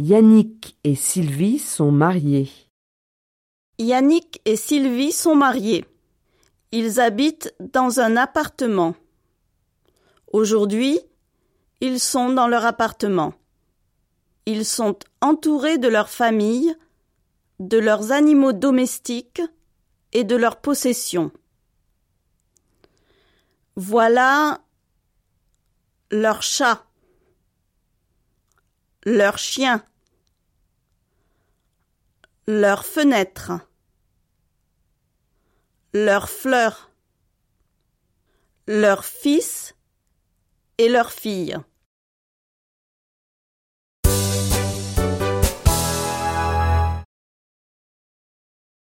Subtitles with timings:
[0.00, 2.48] Yannick et Sylvie sont mariés.
[3.80, 5.84] Yannick et Sylvie sont mariés.
[6.70, 8.94] Ils habitent dans un appartement.
[10.32, 11.00] Aujourd'hui,
[11.80, 13.34] ils sont dans leur appartement.
[14.46, 16.76] Ils sont entourés de leur famille,
[17.58, 19.42] de leurs animaux domestiques
[20.12, 21.32] et de leurs possessions.
[23.74, 24.60] Voilà
[26.12, 26.86] leur chat,
[29.04, 29.84] leur chien,
[32.46, 33.52] leurs fenêtres,
[35.92, 36.90] leurs fleurs,
[38.66, 39.74] leurs fils
[40.78, 41.58] et leurs filles.